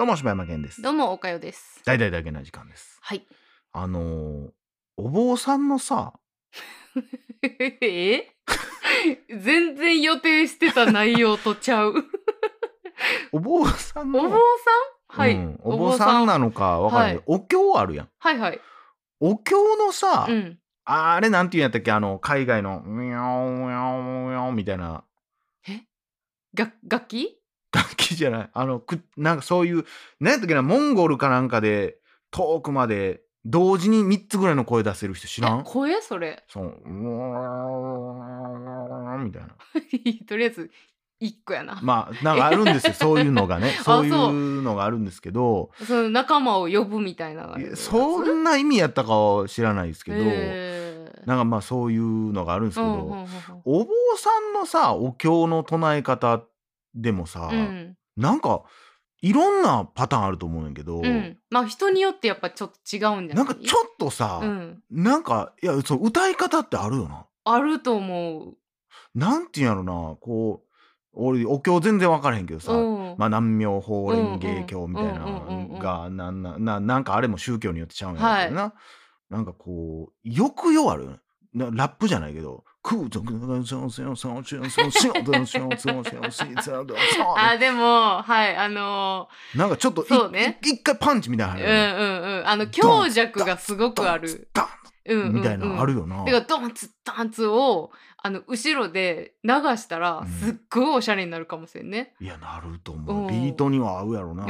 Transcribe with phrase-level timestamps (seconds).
[0.00, 0.80] どうも柴山健です。
[0.80, 1.82] どうも、おかよです。
[1.84, 2.96] 大々だけな時間です。
[3.02, 3.26] はい。
[3.74, 4.48] あのー
[4.96, 6.14] お坊さんのさ
[7.82, 8.26] え？
[9.28, 11.92] 全然予定してた内容とちゃう。
[13.32, 14.36] お坊さんのお坊さ
[15.16, 15.18] ん？
[15.20, 15.60] はい、うん。
[15.64, 17.12] お坊さんなのかわかんない。
[17.12, 18.08] けど、お経あるやん。
[18.20, 18.60] はいはい。
[19.20, 20.58] お経のさ、うん。
[20.86, 21.92] あれなんていうんやったっけ？
[21.92, 25.04] あの海外のミャオミャオミャオみたいな。
[26.54, 27.36] が楽器？
[27.72, 28.50] 楽器じゃない。
[28.52, 29.84] あのくなんかそういう
[30.18, 31.98] 何やったっけなモンゴルかなんかで
[32.30, 35.60] 遠くまで同時に3つぐらいの声出せる人知らん？
[35.60, 36.00] え声？
[36.02, 36.44] それ。
[36.48, 36.64] そう。
[36.84, 36.90] うー
[39.18, 39.48] んみたいな。
[40.26, 40.70] とりあえず、
[41.20, 41.78] 一個やな。
[41.82, 42.92] まあなんかあるんですよ。
[42.98, 43.70] そういうのがね。
[43.82, 44.06] そう。
[44.06, 45.70] いそううのがあるんですけど。
[45.86, 47.56] その仲間を呼ぶみたいな。
[47.74, 50.18] そんな意味やったかは知らないですけど、
[51.26, 53.26] なんかまあそういうのがあるんですけど、
[53.64, 56.42] お坊さんのさお経の唱え方
[56.94, 57.96] でもさ、うん。
[58.16, 58.62] なんか
[59.22, 61.38] いろんなパターンあると思うねんけど、うん。
[61.50, 64.82] まあ人によってやっぱちょっと違うんじゃなないんかちょっとさ、うん。
[64.90, 67.26] なんかいやそう歌い方ってあるよな。
[67.44, 68.54] あると思う。
[69.14, 70.70] なんていうんやろなこう
[71.12, 73.14] 俺お経全然分からへんけどさ、うん。
[73.18, 78.74] まあ、南明法蓮華経みたいながなんなななんかあれも宗教によってちゃうんやけどな、
[79.28, 81.18] なんかこう抑揚ある？
[81.52, 82.64] ラップじゃないけど
[87.36, 94.48] 「あでもはいあのー、なんかちょっとそう、ね、一回パンチみたいなうんうんうんあの強弱がすごくある
[95.04, 96.24] みたいなあるよな。
[96.24, 97.90] てかドンツッンツを
[98.22, 102.14] あの後ろで流したらすっごいおしゃれになるかもしれんね。
[102.20, 103.30] いやなると思う。
[103.30, 104.46] ビートには合うやろな。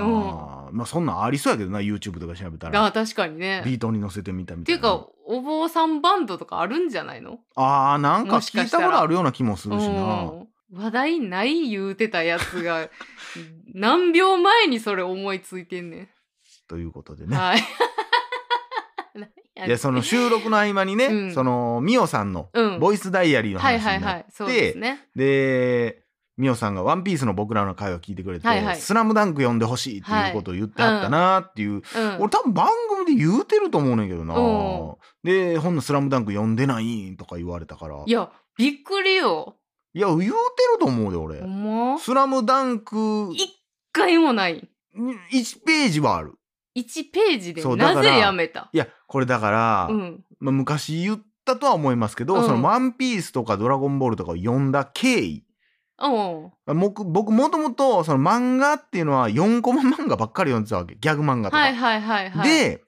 [0.73, 2.85] まあそんなんありそうやけどな YouTube とか調べたら。
[2.85, 3.63] あ確かにね。
[3.65, 4.81] ビートに乗せてみたみたいな。
[4.81, 7.39] ていうかお坊さんバンドとかあるんじゃないの？
[7.55, 10.25] あーなんか聞いたことあるような気もするしな。
[10.25, 10.49] うん。
[10.73, 12.89] 話題ない言うてたやつが
[13.75, 16.11] 何秒前にそれ思いついてんね
[16.69, 17.31] ということでん。
[17.31, 17.63] ね、はい。
[19.15, 21.35] 何やい、やその収録の合間にね、うん。
[21.35, 22.81] そのミオさんのうん。
[22.81, 24.27] ボイスダイアリーのはい話になって、はいはい。
[24.33, 25.09] そうですね。
[25.15, 26.03] で
[26.41, 28.77] ミオさんが「ワンピースの僕らの会を聞いてくれて「はいはい。
[28.77, 31.83] スラムダンク読んでほしいっていうことを言ってあったなっていう、うん。
[32.19, 32.69] 俺多分番
[33.05, 34.97] 組で言うてると思うねんけどな、うん。
[35.23, 38.03] でほんの「スラムダンク読んでない」とか言われたから。
[38.05, 39.57] いやびっくりよ。
[39.93, 40.33] いや言うてる
[40.79, 41.41] と思うで俺。
[41.41, 41.99] ほんま？
[41.99, 43.51] スラムダンク一
[43.93, 44.69] 回もない。
[44.97, 46.35] 1ページはある。
[46.77, 47.63] 1ページで。
[47.63, 48.71] そうだからなぜやめた？
[48.73, 50.25] いやこれだから、うん。
[50.39, 52.43] まあ、昔言ったとは思いますけど、うん。
[52.45, 55.39] その「ワンピースとか「ドラゴンボール」とかを読んだ経緯。
[55.39, 55.45] うん。
[56.67, 61.63] 僕僕もともとその漫画っていうのは4コマ漫画ばっかり読んでたわけギャグ漫画とか。
[61.63, 62.83] はいはいはいはい。、で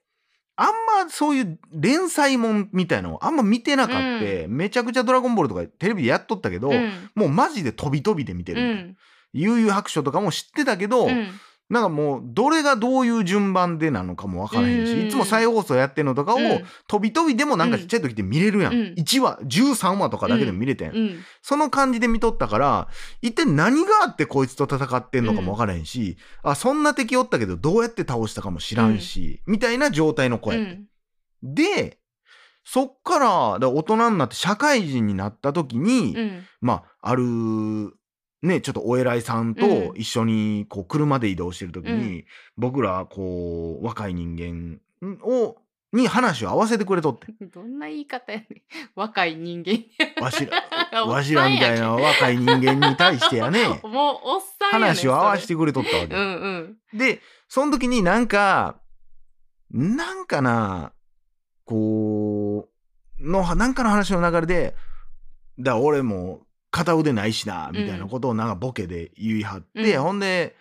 [0.55, 0.67] あん
[1.05, 6.91] まそういう連載もんみたいのをあんま見てなかった、めちゃくちゃ「ドラゴンボール」とかテレビでやっとったけど、うん。
[7.15, 8.97] もうマジで飛び飛びで見てうるみたいな、ん。
[9.33, 11.27] 悠々白書とかも知ってたけど、うん。
[11.69, 16.63] なんかもうどれがどういう順番でなのかも分からへんし、うんいつも再放送やってるのとかを、うん。
[16.87, 18.79] 飛び飛びでもなんかちっちゃい時って見れるやん、うん。
[18.97, 21.19] 1話13話とかだけでも見れてん、うん。
[21.41, 22.87] その感じで見とったから
[23.21, 30.79] 一体何があってこいつと戦ってんのかも分からへんし、あそんな敵おったけどどうやって倒したかも知らんし、みたいな状態の子やって、
[31.43, 31.55] うん。
[31.55, 31.97] で
[32.65, 36.45] そっから大人になって社会人になった時に、うん。
[36.61, 37.23] まあある
[38.43, 42.25] ねちょっとお偉いさんと一緒にこう車で移動してる時に、う
[42.57, 44.79] 僕らこう若い人間
[45.23, 45.57] を
[45.93, 48.61] に話を合わせてくれとって どんな言い方やねん。
[48.95, 50.21] 若い人間。
[50.21, 50.45] わし
[50.91, 56.19] ら わしらみたいな若い人間に対してやねもうおっさん話を合わせそてくれとったわけれ。
[56.19, 56.97] うんうん。
[56.97, 58.79] でその時になんか
[59.71, 60.93] なんかな
[61.65, 62.67] こ
[63.19, 64.75] うのなんかの話の流れで
[65.59, 66.41] だ俺も
[66.73, 70.01] 片腕ないしなみたいなことをなんかボケで言い張って、うん。
[70.01, 70.55] ほんで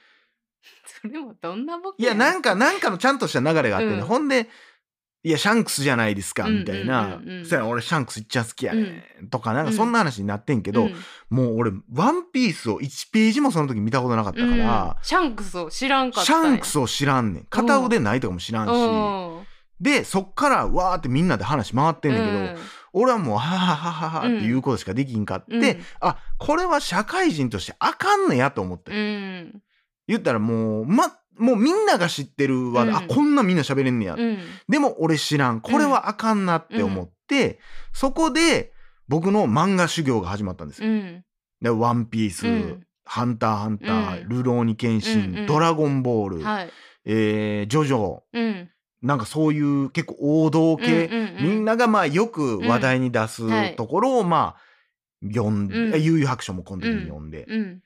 [1.00, 4.02] それもどんなボケいやなんかなんかのちゃんとした流れがあってね、うん。
[4.02, 4.50] ほんで
[5.24, 7.46] いやシャンクスじゃないですかみたいな、うんうんうんうん。
[7.46, 10.94] そや俺シャンクスいっちゃ好きやね、とかなんかそんな話になってんけど、うん。
[11.30, 15.04] もう俺ワンピースを1ページもその時見たことなかったから、うん。
[15.04, 16.50] シャンクスを知らんかっシたんや。
[16.50, 17.44] ャンクスを知らんねん。
[17.48, 19.46] 片腕ないとかも知らんし、うん。
[19.80, 22.56] でそっからわーってみんなで話回ってんだけど、うん
[22.92, 25.80] 俺はもうはははははっていうことしかできんかって、うん。
[26.00, 29.62] あこれは社会人としてあかんねやと思って、うん。
[30.06, 32.94] 言ったらもうまもうみんなが知ってるわ、うん。
[32.94, 34.38] あこんなみんな喋れんねや、うん。
[34.68, 35.60] でも俺知らん。
[35.60, 37.58] これはあかんなって思って、
[37.92, 38.72] そこで
[39.08, 40.90] 僕の漫画修行が始まったんですよ。
[40.90, 41.24] うん。
[41.60, 42.86] でワンピース、うん。
[43.04, 44.28] ハンターハンター、うん。
[44.28, 46.70] ルローニケンシン、ドラゴンボール、はい。
[47.04, 48.68] えージョジョうん
[49.02, 51.42] なんかそういう結構王道系、うんうんうん。
[51.42, 56.02] みんながまあよく話題に出すところをまあ読んで、うん。
[56.02, 57.82] 悠々白書もこの時に読んで、うん。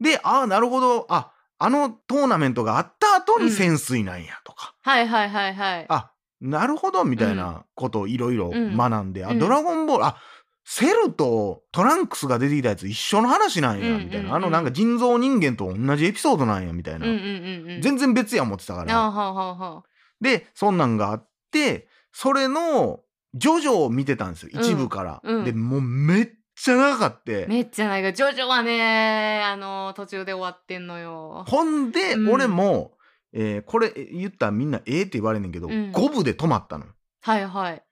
[0.00, 1.06] でああなるほど。
[1.08, 5.86] ああのトーナメントがあった後に潜水なんやとか、はいはいはいはい。
[5.88, 6.10] あ
[6.40, 8.76] なるほどみたいなことをいろいろうん。
[8.76, 9.38] 学んで、あうん。
[9.38, 10.16] ドラゴンボールあ
[10.64, 14.04] セルとトランクスが出てきたやつ一緒の話なんやうんうんうん。
[14.06, 17.80] みたいな、あのなんか人造人間と同じエピソードなんやみたいな、うんうんうんうん。
[17.82, 19.82] 全然別や思ってたから、あはあはあはあ。
[20.20, 23.00] でそんなんがあってそれの
[23.34, 25.36] ジョジョを見てたんですよ一部から、うん。
[25.38, 28.02] うんでもうめっちゃ長かって、めっちゃない。
[28.02, 31.44] が、ジョジョはね、あの、途中で終わってんのよ。
[31.46, 32.30] ほんで、うん。
[32.32, 32.96] 俺も、
[33.34, 35.92] えーこれえ言ったらみんなええって言われんねんけど、うん。
[35.92, 36.86] 5部で止まったの
[37.20, 37.82] はいはい。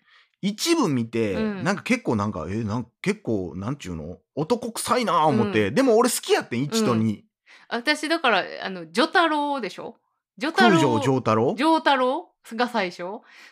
[0.41, 1.65] 一部見て、うん。
[1.65, 4.17] なんか結構なんかえーなん結構なんちゅうの？
[4.35, 7.21] 男臭いなあ思って、でも俺好きやってん1と2、
[7.69, 9.97] 私だから、あの、ジョタロウでしょ？
[10.39, 10.77] ジョタロ？
[10.77, 10.81] ウ。
[10.81, 12.31] 空城城太郎ジョータロ？
[12.53, 13.05] ウが最初？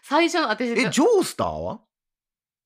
[0.03, 1.81] 最初の私えジョースターは？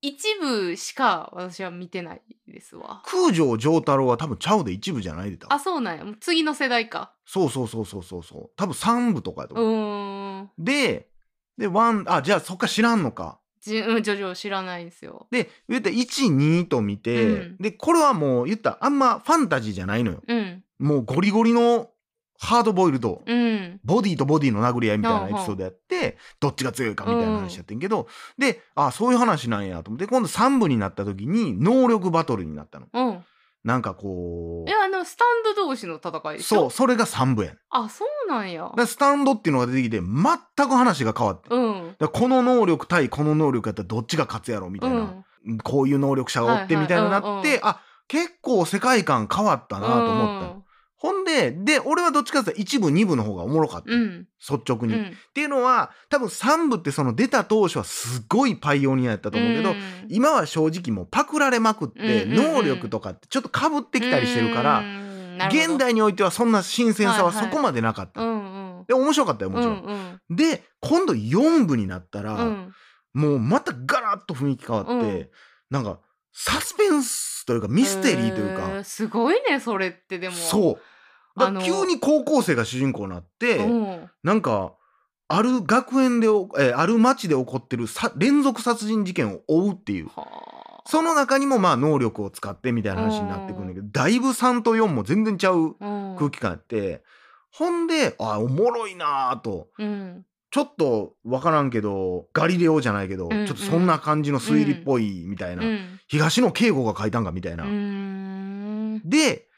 [0.03, 3.03] 一部しか私は見てないですわ。
[3.07, 6.05] 空城城太郎は多分ちゃうで一部じゃないでたあそうなんや。
[6.05, 7.13] もう次の世代か。
[7.25, 8.51] そうそうそうそうそうそう。
[8.57, 10.51] 多分3部とかやとう思う、ーん。
[10.59, 11.09] で
[11.59, 13.41] でワンあじゃあそっか知らんのか。
[13.61, 15.27] じうんジョジョ知らないんですよ。
[15.31, 17.57] で言ったら12と見て、うん。
[17.59, 20.23] でこれはもう言ったらあんまファンタジーじゃないのよ。
[20.29, 20.63] うん。
[20.79, 21.89] もうゴリゴリの
[22.39, 32.87] ハードボイルド、うんボディとボディの殴り合いみたいなエピソードやってどっちが強いかみたいな話やってんけど、であそういう話なんやと思って今度3部になった時に能力バトルになったの。
[32.93, 33.25] うん。
[33.65, 37.59] なんかこえあのスタンド同士の戦いそうそれが3部やん。
[37.71, 38.73] あそうなんや。
[38.77, 41.97] でスタンドっていうのが出てきて全く話が変わって、うん。
[42.13, 45.59] この能力対この能力やったらどっちが勝つやろみたいな、うん。
[45.59, 50.65] こういう能力者がおってみたいになって、うんうんあ結構世界観変わったなと思ったの、
[50.99, 54.01] ほんでで俺はどっちかっていうと1部2部の方がおもろかった、うん。
[54.01, 55.17] うん率直に、っうん。
[55.35, 59.77] ていうのは多分3部ってその出た当初はすごいパイオニアやったと思うけど、ん。
[60.09, 62.55] 今は正直もうパクられまくって、うんうんうん。
[62.55, 64.83] 能力とかってちょっとかぶってきたりしてるから、
[65.49, 67.45] 現代においてはそんな新鮮さははいはい。
[67.51, 68.85] そこまでなかった、うんうん。
[68.87, 72.73] で面白かったよもちろん、うんで今度4部になったら、うん
[73.15, 73.21] うん。
[73.21, 75.29] もうまたガラッと雰囲気変わって、うん。
[75.71, 76.01] なんか
[76.39, 80.35] サスペンスというかミステリーというか、すごいねそれってでも。
[80.35, 80.81] そう。
[81.41, 84.11] だ急に高校生が主人公になって、うん。
[84.23, 84.75] なんか
[85.29, 90.09] ある学園でおえーある町で起こってるさ連続殺人事件を追うっていう。
[90.09, 90.83] はあ。
[90.89, 96.17] その中にもまあ能力を使ってみたいな話になってくるんだけどだいぶ3と4も全然ちゃううん。
[96.19, 97.03] 空気感やって、
[97.51, 99.69] ほんであおもろいなぁと。
[99.79, 107.65] うんちょっと分からんけどガリレオじゃないけど、うんうんちょっとそんな感じの推理っぽいみたいな、うん東野圭吾が書いたんかみたいな。
[109.05, 109.49] で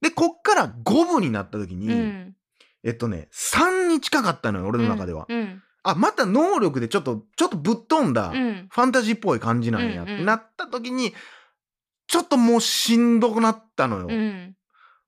[0.00, 2.36] でこっから5部になった時に、うん。
[2.84, 5.26] えっとね3に近かったのよ俺の中では。
[5.28, 8.68] うんあまた能力でちょっとちょっとぶっ飛んだ、うん。
[8.70, 11.12] ファンタジーっぽい感じなんやってなった時に
[12.06, 14.08] ちょっともうしんどくなったのよ。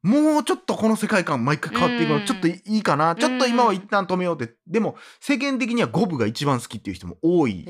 [0.07, 2.25] うんもうちょっとこの世界観毎回変わっていくの、うん。
[2.25, 4.55] ちょっといいかな、ちょっと今は一旦止めようって。
[4.67, 7.65] でも世間的には5部が一番好きっていう人も多い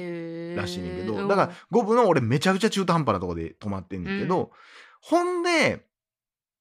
[0.54, 1.28] らしいねんけど、うん。
[1.28, 4.50] だから5部の俺めちゃくちゃ中途半端なとこで止まってんねんけど、
[5.00, 5.86] ほんで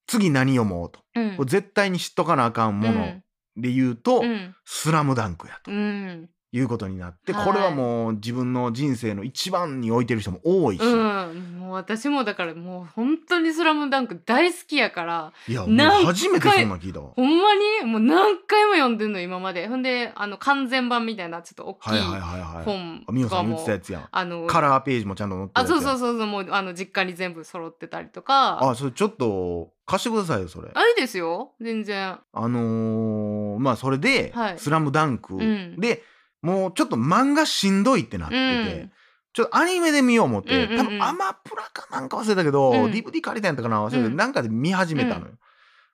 [0.07, 1.35] 次何読もうと、うん。
[1.37, 3.21] これ絶対に知っとかなあかんもの
[3.57, 4.55] で言うと「うん。
[4.63, 5.71] スラムダンクやと。
[5.71, 7.45] うんいうことになって、はい。
[7.45, 17.09] これはもう自分の人生の一番に置いてる人も多いし、うん、もう私もだからもう本当に「スラムダンク大好きやからいやもう初めてそんなん聞いたわ。
[17.15, 19.67] ほんまにもう何回も読んでんの今まで。
[19.67, 22.63] ほんであの完全版みたいなちょっと大きはいはいいはいはい。
[22.63, 24.07] 本あみおさん言ってたやつやん。
[24.09, 25.81] あのカラーページもちゃんと載ってるあやつやん。
[25.81, 28.59] そうそうそうそうもうあの実家に全部揃ってたりとか。
[28.63, 30.69] あそれちょっと貸してくださいよそれ。
[30.73, 31.51] あいいですよ。
[31.59, 32.17] 全然。
[32.33, 34.59] あのーまあそれで「はい。
[34.59, 35.35] スラムダンク。
[35.35, 35.75] ん。
[35.79, 36.03] で
[36.45, 38.91] もうちょっと漫画しんどいってなってて、うん。
[39.33, 40.85] ちょっとアニメで見よう思って、うんうんうん。
[40.85, 42.91] 多分アマプラかなんか忘れたけど、うん。
[42.91, 44.15] DVD 借りたんやったかな忘れたけど、うん。
[44.15, 45.33] なんかで見始めたのよ。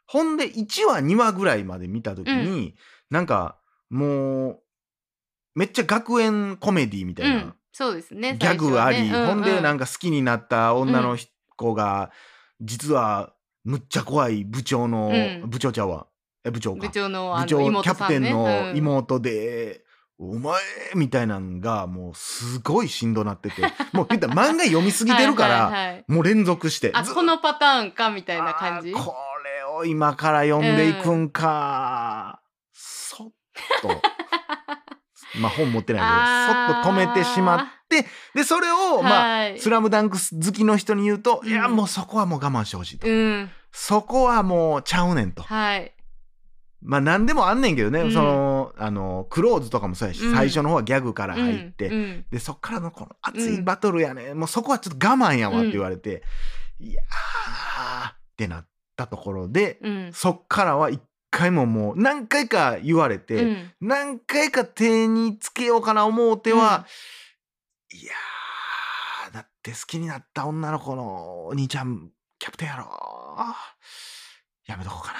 [0.08, 2.76] ほんで1話2話ぐらいまで見た時に、
[3.10, 3.56] なんか
[3.90, 4.60] もう
[5.56, 7.54] めっちゃ学園コメディみたいな、うん。
[7.72, 9.34] そうですねギャグあり、最初はね。
[9.34, 11.18] ほんでなんかか好きになった女の
[11.56, 12.12] 子が、
[12.60, 15.50] 実はむっちゃ怖い部長の、うん。
[15.50, 16.08] 部長ちゃうわ。
[16.44, 16.88] え部長か。
[16.88, 17.80] 部長のあの部長ね。
[17.80, 19.86] ャプテンのうん妹で、
[20.24, 20.62] お前
[20.94, 23.64] みたいなんがもうすごいしんどなってて。
[23.92, 26.92] もう言ったら漫画読みすぎてるから、はいもう連続して。
[26.94, 28.92] あこのパターンかみたいな感じ？
[28.92, 32.40] これを今から読んでいくんか、
[32.72, 33.32] そっ
[33.82, 34.02] と。
[35.42, 39.60] まあ本持ってないけどそっと止めてしまってでそれをまあはい。
[39.60, 41.50] スラムダンク好きの人に言うと、うん。
[41.50, 43.50] いやもうそこはもう我慢してほしいと、うん。
[43.72, 45.42] そこはもうちゃうねんと。
[45.42, 45.96] はい。
[46.84, 48.12] まあ何でもあんねんけどね、うん。
[48.12, 50.36] そのあのクローズとかもそうやし、うん。
[50.36, 51.94] 最初の方はギャグから入って、うん。
[51.94, 52.26] うん。
[52.32, 56.24] でそっからのこの熱いバトルやね、もうそこはちょっと我慢やわって言われて、
[56.80, 60.14] いやーってなったところで、うん。
[60.14, 63.72] そっからは一回ももう何回か言われて、うん。
[63.82, 66.86] 何回か手につけようかな思うては、
[67.94, 72.88] いやーだって好きになった女の子のお兄ちゃんキャプテンやろ
[74.66, 75.20] やめとこうかな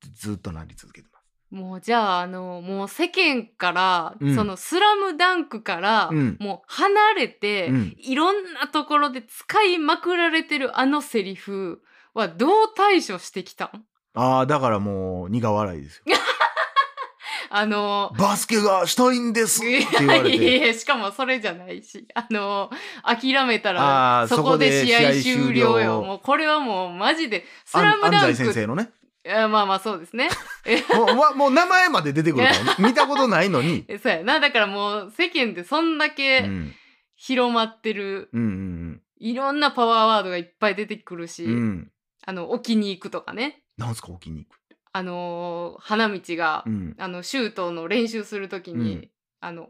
[0.00, 1.19] てずっとなり続けてます。
[1.50, 4.34] もうじゃああのもう世間から、うん。
[4.36, 6.36] その「スラムダンクから、うん。
[6.38, 7.96] もう離れて、うん。
[7.98, 11.82] いろんなところで使いまくられてるあのセリフ
[12.14, 13.84] はどう対処してきたん？
[14.14, 16.16] ああだからもう苦笑いですよ。
[17.52, 20.44] あのバスケがしたいんですって言われいて。
[20.60, 22.70] やいやしかもそれじゃないしあの
[23.02, 25.80] 諦めたらそこでそこで試合終了。
[25.80, 26.02] よ。
[26.02, 28.90] もうこれはもうマジで「スあラムダン安西先ク生のね
[29.24, 30.28] いやまあまあそうですね。
[30.94, 32.74] もうわもう名前まで出てくるからね。
[32.78, 34.40] 見たことないのに、 えそうやな。
[34.40, 36.74] だからもう世間でそんだうけん、
[37.16, 41.52] 広まってる、うんうんいろんなパワーワードがいっぱい出てくるし、うん。
[41.52, 41.92] うん
[42.26, 43.62] あの置きに行くとかね。
[43.78, 44.58] なんすか置きに行く？
[44.92, 46.94] あのー花道が、うん。
[46.98, 49.10] あのシュートの練習するときに、うん。
[49.40, 49.68] あの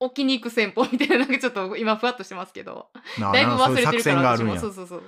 [0.00, 2.90] 置きに行く戦法みたいななんかちょっと今ふわっとしてますけど。
[3.18, 4.58] だいぶ忘れてるから私も。
[4.58, 5.02] そうそうそう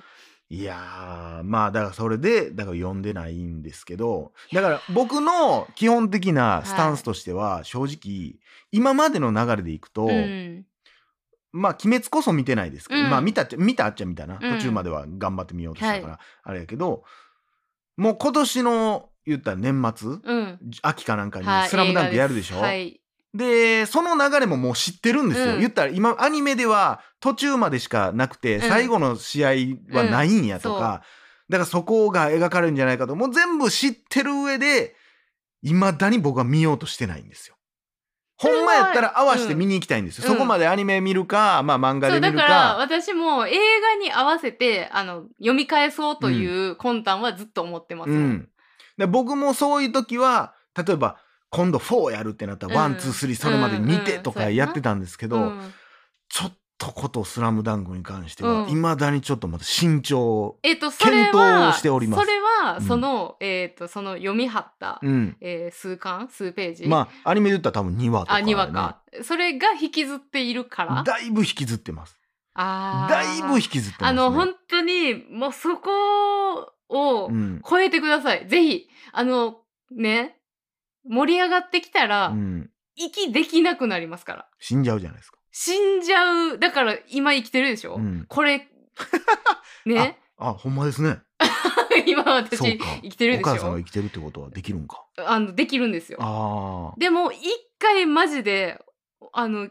[0.51, 8.37] いやーまあだからそれでだから読んでないんですけどだから僕の基本的なスタンスとしては正直
[8.71, 10.67] 今までの流れでいくと、うん。
[11.53, 13.11] まあ鬼滅こそ見てないですけど、うん。
[13.11, 14.55] まあ見たっちゃ見たっちゃ見たな、うん。
[14.57, 17.05] 途中までは頑張ってみようとしたから、あれやけど
[17.97, 20.59] もう今年の言ったら年末うん。
[20.83, 23.01] 秋かなんかにはい「スラムダンクやるでしょ、はい
[23.35, 25.61] でその流れももう知ってるんですよ、うん。
[25.61, 28.61] 言ったら今アニメでは途中までしかなくて、ん。
[28.61, 29.49] 最後の試合
[29.93, 31.03] はないんやとか、
[31.49, 33.17] だからそこが描かれるんじゃないかと。
[33.17, 34.95] もう全部知ってる上で
[35.63, 37.57] いまだに僕は見ようとしてないんですよ。
[38.37, 40.35] ほんまやったら合わせて見に行きたいんですよ、うん。
[40.35, 42.47] そこまでアニメ見るか、まあ漫画そうだで見るか。
[42.47, 48.11] から私も映画に合わせてあの読み返そうという魂胆はずっと思ってます。
[48.11, 48.49] もん、うん、
[48.97, 51.19] で僕もそういう時は例えば
[51.51, 52.81] 今度4やるってなったらうん。
[52.81, 55.73] one two three それまで見てとかやってたんですけど、うん。
[56.29, 58.63] ちょっとこと「スラムダンクに関してうん。
[58.65, 62.25] はいまだにちょっとまた慎重、えっ、とそれ検は討しております。
[62.25, 62.83] それは、うん。
[62.83, 66.87] そのえっ、とその読み張った、うん、えー数巻数ページ？
[66.87, 69.03] まあアニメで言ったら多分2話とか、あね、2話か。
[69.23, 71.03] それが引きずっているから？
[71.05, 72.19] だいぶ引きずってます。
[72.55, 73.13] あー。
[73.13, 75.91] だいぶ引きずってます、ね、あの本当にもうそこ
[76.89, 77.63] をうん。
[77.69, 79.59] 超えてください、ぜひあの
[79.93, 80.41] ね
[81.09, 84.47] 盛り上がってきたら、うん、息できなくなりますから。
[84.59, 86.59] 死んじゃうじゃないですか、死んじゃう。
[86.59, 88.69] だから今生きてるでしょ、うん、これ。
[89.87, 90.19] ね？
[90.37, 91.21] あほんまですね。
[92.07, 95.05] 今私生きてるでしお母さんがょ生きてるってことはできるんか。
[95.17, 96.95] あのできるんですよ。
[96.99, 97.41] でも一
[97.79, 98.81] 回マジで
[99.33, 99.69] あの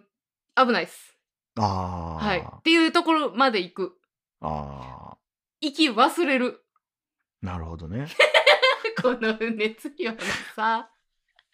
[0.56, 1.18] 危ないです。
[1.58, 2.40] あー、はい。
[2.40, 3.98] っていうところまで行く。
[4.42, 5.18] あ
[5.62, 6.64] 息忘れる。
[7.44, 8.08] ーなるほどね。
[9.02, 10.18] この熱量の
[10.56, 10.90] さ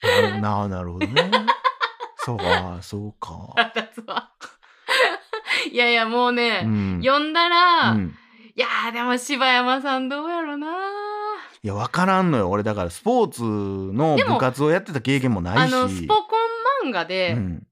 [0.01, 1.31] なるな なるほどね。
[2.17, 4.29] そうかそうか、腹立つわ。
[5.71, 7.01] いやいやもうね、うん。
[7.03, 8.15] 読んだら、うん。
[8.55, 10.67] いやーでも柴山さんどうやろな。
[11.61, 12.49] いや分からんのよ。
[12.49, 15.73] 俺だからスポーツのでも部活をやってた経験もないし。
[15.73, 16.35] あのスポコ
[16.85, 17.63] ン漫画で、うん、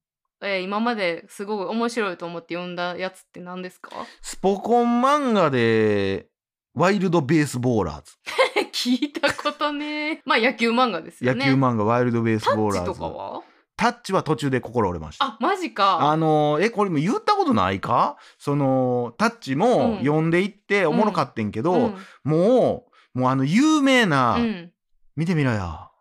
[0.41, 3.91] えー今まですごい面白いと思って読んだやつって何ですか？
[4.21, 6.27] スポコン漫画で
[6.73, 8.13] ワイルドベースボーラーズ
[8.87, 10.21] 聞いたことね。
[10.25, 12.91] まあ野球漫画ですよ野ね球漫画ワイルドベースタボーラーズ。
[12.91, 13.41] ッチとかは？
[13.75, 15.25] タッチは途中で心折れました。
[15.25, 16.09] あマジか。
[16.09, 18.17] あのえこれも言ったことないか？
[18.39, 19.97] そのタッチもうん。
[19.99, 21.95] 読んでいっておもろかってんけど、うん。
[22.23, 24.71] もうもうあの有名な、うん。
[25.15, 25.91] 見てみろよ。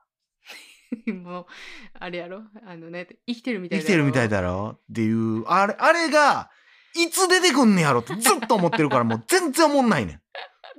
[1.25, 1.47] もう
[1.99, 2.43] あれやろ？
[2.67, 4.77] あのね生きてるみたい生きてるみたいだだろ？
[4.77, 6.51] っていうあれあれが
[6.95, 10.21] いつ出てくんねやろってずっと思ってるからもう全然思んないねん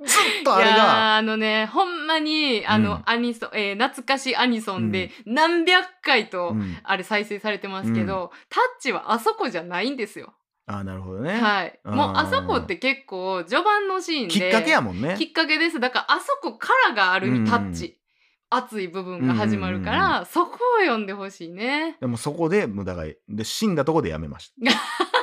[0.04, 3.02] ずっとあれいやーがあのねほんまにあの、うん。
[3.06, 6.76] アニソン、えー懐かしいアニソンで何百回と、うん。
[6.82, 10.34] あれ再生されてますけど、タッチはあそこじゃないんですよ。
[10.66, 11.80] あなるほどね、はい。
[11.84, 15.16] うんもうあそこって結構序盤のシーンできっかけやもんね。
[15.18, 15.80] きっかけです。
[15.80, 17.98] だからあそこからがある意味タッチ、
[18.50, 21.96] 熱い部分が始まるから、そこを読んでほしいね。
[22.00, 24.54] でもそこで無駄がで死んだとこでやめました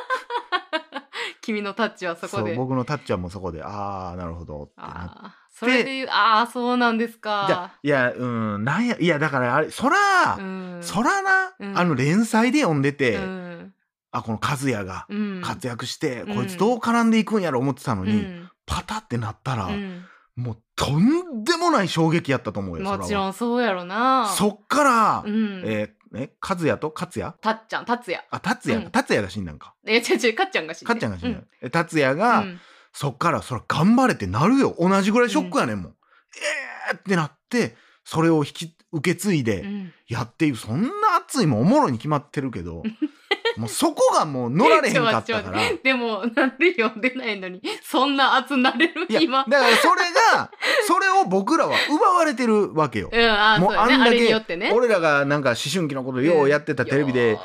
[1.45, 2.55] 君のタッチはそこで。
[2.55, 7.71] 僕のタッチはもうそこでああなるほどってなってそれで言う、ああ、そうなんですじゃか。
[7.81, 10.79] いやうんなんやいやだからあれそら、うん。
[10.81, 13.73] そらな、うんあの連載で読んでて、うん。
[14.11, 15.41] あこの和也がうん。
[15.43, 20.03] 活躍して、うんこいつどう絡んでいくんやろ思ってたのに、うんパタってなったら、うん
[20.35, 24.27] もうとんでもない衝撃やったと思うよもちろんそうやろな。
[24.27, 25.61] そっから、うん。
[25.65, 26.93] えーえ和也と？
[26.95, 28.23] 勝也たっちゃん、達也。
[28.29, 28.91] あ達也、うん。
[28.91, 29.73] 達也が死んだんか。
[29.85, 31.47] え、違う違う、かっちゃんが死んでかっちゃんが死んだ、うん。
[31.61, 32.59] え達也が、うん。
[32.93, 34.75] そっからそれ頑張れってなるよ。
[34.79, 35.95] 同じぐらいショックやねんもん、
[36.91, 39.93] えーってなってそれを引き受け継いうでん。
[40.07, 40.57] やっていく。
[40.57, 42.83] そんな熱いもんおもろに決まってるけど。
[43.57, 45.59] もうそこがもう乗られへんかったから。
[45.81, 47.61] でもなんで読んでないのに。
[47.83, 49.45] そんな熱なれるいや今。
[49.47, 50.01] だからそれ
[50.33, 50.51] が
[50.87, 53.09] それを僕らは奪われてるわけよ。
[53.11, 54.71] うんあもうあんだけによってね。
[54.73, 57.37] 俺らがなんか思春期のことようやってたテレビで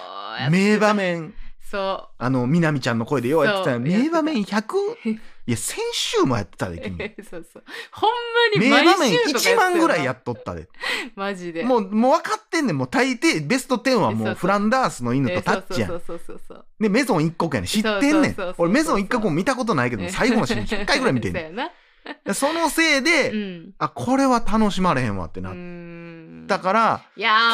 [0.50, 1.35] 名場面。
[1.70, 5.18] そあのみなみちゃんの声でようやってた名場面 100?
[5.47, 6.99] いや先週もやってたでう君。
[7.30, 7.64] そうそう。
[7.92, 8.11] ほん
[8.59, 10.68] まに名場面毎週とか1万ぐらいやっっとったで
[11.14, 11.62] マジで。
[11.62, 12.76] もうもう分かってんねん。
[12.76, 15.90] もう大抵ベスト10はもそうフランダースの犬えとタッチやん。
[15.90, 17.66] そうそうそうでメゾン一国やねん。
[17.66, 18.37] 知ってんねん。
[18.59, 21.54] 俺メゾン一国も見たことないけどえ最後のシーン10回ぐらい見てんねん。
[21.54, 21.62] で
[22.35, 23.75] そのせいで、うん。
[23.78, 27.02] あこれは楽しまれへんわってなったから、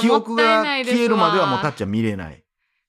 [0.01, 2.43] 記憶が消えるまではもうタッチは見れない。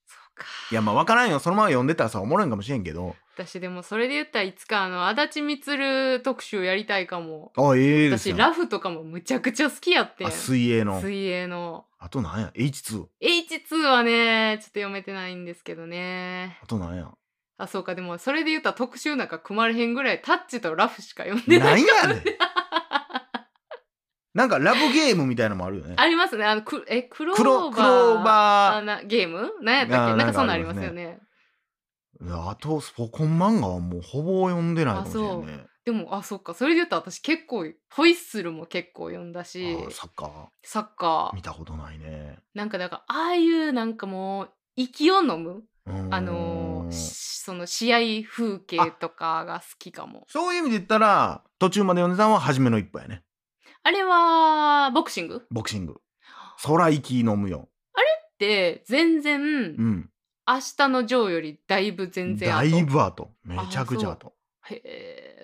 [0.05, 0.45] そうか。
[0.71, 1.39] いやまあ分からんよ。
[1.39, 3.15] そのまま読んでたらさおもろいんかもしれんけど。
[3.35, 7.51] 私でもそれで言ったらいつかあの足立みつる特集やりたいかも。
[7.55, 10.27] あええです私よラフとかもむちゃくちゃ好きやってん。
[10.27, 10.99] あ水泳の。
[11.01, 11.85] 水泳の。
[11.99, 16.59] あとなんや？H2 H2 はねちょっと読めてないんですけどね。
[16.63, 17.11] あとなんや？
[17.57, 17.95] あそうか。
[17.95, 22.23] でもそれで言ったら特集なんか組まれへんぐらいタッチとラフしか読んでなないんやねん。
[24.33, 25.95] なんかラブゲームみたいなのもあるよね。
[25.97, 26.45] ありますね。
[26.45, 27.71] あのくえクローバー。
[27.71, 28.77] クローバー。
[28.77, 29.51] あなゲーム？
[29.63, 30.15] なんやったっけ？
[30.15, 31.19] なんかそんなんありますよね。
[32.29, 35.65] あとスポコン漫画はもうほぼ読んでないかもしれんね。
[35.85, 36.53] でもあそっか。
[36.53, 40.45] それで言ったら私結構ホイッスルも結構読んだしあサッカー。
[40.61, 41.35] サッカー。
[41.35, 42.37] 見たことないね。
[42.53, 45.63] なんかだからああいうなんかもう息を飲む
[46.11, 50.25] あのーしその試合風景とかが好きかも。
[50.27, 53.23] そういう意味で言ったら途中まで読んでたのは初めの一歩やね。
[53.83, 55.45] あれはボクシング？
[55.51, 55.95] ボクシング。
[56.63, 57.69] 空息飲むよ。
[58.35, 60.09] って全然、うん。
[60.47, 63.31] 明日のジョーよりだいぶ全然だ後いぶ後。
[63.43, 64.33] めちゃくちゃ後。
[64.69, 64.81] へ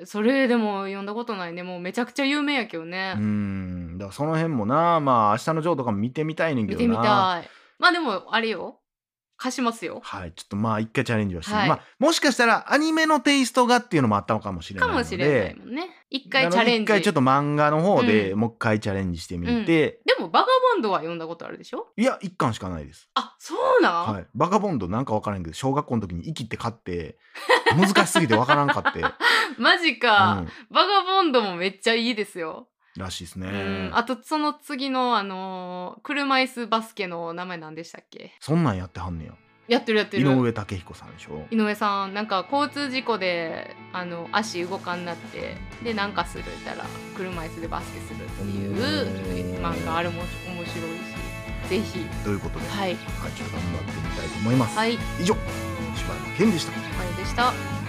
[0.01, 0.05] え。
[0.05, 1.63] それでも読んだことないね。
[1.63, 3.97] もうめちゃくちゃ有名やけどうねー、ん。
[3.97, 4.99] だからその辺もな。
[4.99, 6.87] まあ明日のジョーとかも見てみたいねんけどな。
[6.87, 7.49] 見てみたい。
[7.79, 8.79] まあでもあれよ
[9.43, 9.99] 貸しますよ。
[10.01, 11.69] はいちょっとまあ一回チャレンジはして、はい。
[11.69, 15.89] まあもしかしたらアニメのテイストがっていうのもあったのかもしれないかもしれないもんね。
[16.09, 16.83] 一回チャレンジ。
[16.83, 18.39] 一回ちょっと漫画の方でうん。
[18.39, 21.87] もう一回チャレンジしてみて、でもバガボンドは読んだことあるでしょ？
[21.97, 23.09] いや一巻しかないです。
[23.15, 27.17] あそうなん、はい、バカボンドなんか分からんけど小学校の時に生きって買って
[27.75, 29.01] 難しすぎて分からんかって、
[29.59, 32.69] マジか、うん、バガボンドもめっちゃいいですよ。
[32.97, 38.33] らしいですうねん、あとその次のあのー車椅子バスケの名前何でしたっけ？
[38.39, 39.33] そんなんやってはんねや。
[39.67, 40.29] やってるやって井る。
[40.39, 41.45] 上武彦さんでしょ。
[41.49, 50.73] 井上さんなんか交通事故であの足動かんなってでなんかするったら車椅子でバスケするっていううん漫画あれも面白いし。
[51.69, 51.99] ぜひ。
[52.25, 54.93] ということで、はい、はいちょっと頑張ってみたいと思います、はい。
[54.93, 55.33] 以上
[55.95, 56.71] 柴山健でした。
[57.17, 57.82] でした。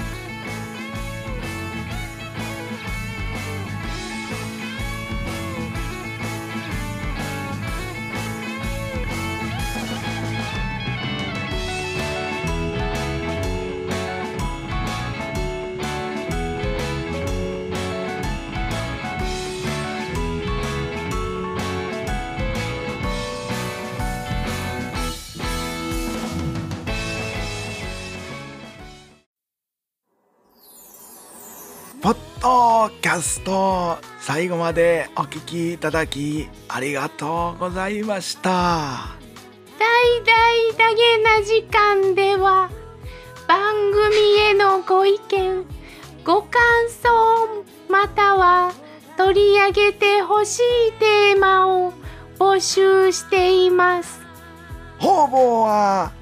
[32.04, 39.16] ポッドキャスト最後までお聞きいただきありがとうございました。
[39.78, 40.28] 大々
[40.76, 42.68] だげな時間では
[43.48, 44.16] 番組
[44.50, 45.64] へのご意見
[46.26, 48.74] ご感想または
[49.16, 51.94] 取り上げてほしいテーマを
[52.38, 54.20] 募集しています
[54.98, 56.12] 方々は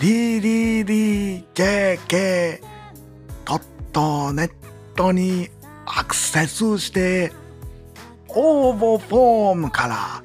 [0.00, 1.44] DDDJK
[3.44, 4.59] ドッ
[5.00, 5.48] トに
[5.86, 7.32] アクセスして
[8.28, 10.22] 応募フォームから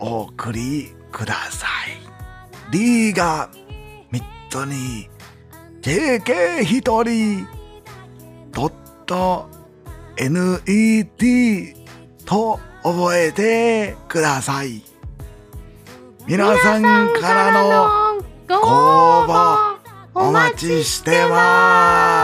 [0.00, 1.66] お送りくださ
[2.70, 2.72] い。
[2.72, 3.50] D が
[4.12, 5.10] 3つに
[5.82, 7.46] JK1 人
[8.50, 8.72] ドッ
[9.04, 9.50] ト
[10.16, 11.76] NET
[12.24, 14.82] と覚えてください。
[16.26, 19.76] 皆さんからのご応募
[20.14, 22.23] お待ちしてます。